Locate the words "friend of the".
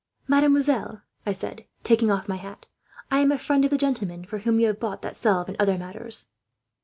3.37-3.77